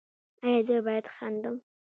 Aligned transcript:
ایا 0.45 0.61
زه 0.67 0.77
باید 0.85 1.05
خندم؟ 1.15 1.55